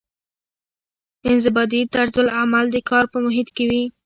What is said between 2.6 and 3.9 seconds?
د کار په محیط کې وي.